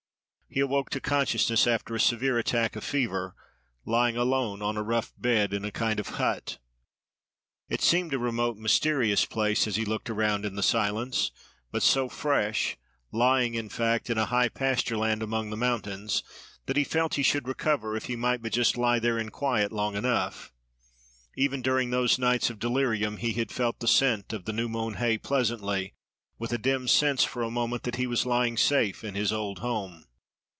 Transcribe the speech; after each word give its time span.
He 0.53 0.59
awoke 0.59 0.89
to 0.89 0.99
consciousness 0.99 1.65
after 1.65 1.95
a 1.95 1.99
severe 2.01 2.37
attack 2.37 2.75
of 2.75 2.83
fever, 2.83 3.33
lying 3.85 4.17
alone 4.17 4.61
on 4.61 4.75
a 4.75 4.83
rough 4.83 5.13
bed, 5.17 5.53
in 5.53 5.63
a 5.63 5.71
kind 5.71 5.97
of 5.97 6.09
hut. 6.19 6.57
It 7.69 7.79
seemed 7.81 8.13
a 8.13 8.19
remote, 8.19 8.57
mysterious 8.57 9.23
place, 9.23 9.65
as 9.65 9.77
he 9.77 9.85
looked 9.85 10.09
around 10.09 10.45
in 10.45 10.55
the 10.55 10.61
silence; 10.61 11.31
but 11.71 11.81
so 11.83 12.09
fresh—lying, 12.09 13.53
in 13.55 13.69
fact, 13.69 14.09
in 14.09 14.17
a 14.17 14.25
high 14.25 14.49
pasture 14.49 14.97
land 14.97 15.23
among 15.23 15.51
the 15.51 15.55
mountains—that 15.55 16.75
he 16.75 16.83
felt 16.83 17.13
he 17.15 17.23
should 17.23 17.47
recover, 17.47 17.95
if 17.95 18.07
he 18.07 18.17
might 18.17 18.41
but 18.41 18.51
just 18.51 18.75
lie 18.75 18.99
there 18.99 19.17
in 19.17 19.29
quiet 19.29 19.71
long 19.71 19.95
enough. 19.95 20.51
Even 21.37 21.61
during 21.61 21.91
those 21.91 22.19
nights 22.19 22.49
of 22.49 22.59
delirium 22.59 23.15
he 23.15 23.31
had 23.31 23.53
felt 23.53 23.79
the 23.79 23.87
scent 23.87 24.33
of 24.33 24.43
the 24.43 24.51
new 24.51 24.67
mown 24.67 24.95
hay 24.95 25.17
pleasantly, 25.17 25.93
with 26.37 26.51
a 26.51 26.57
dim 26.57 26.89
sense 26.89 27.23
for 27.23 27.41
a 27.41 27.49
moment 27.49 27.83
that 27.83 27.95
he 27.95 28.05
was 28.05 28.25
lying 28.25 28.57
safe 28.57 29.01
in 29.05 29.15
his 29.15 29.31
old 29.31 29.59
home. 29.59 30.03